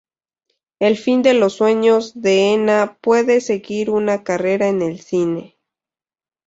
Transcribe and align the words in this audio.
El 0.79 0.97
fin 0.97 1.21
de 1.21 1.35
los 1.35 1.53
sueños 1.53 2.13
Deena 2.19 2.97
puede 3.03 3.39
seguir 3.39 3.91
una 3.91 4.23
carrera 4.23 4.67
en 4.67 4.81
el 4.81 4.99
cine. 4.99 5.59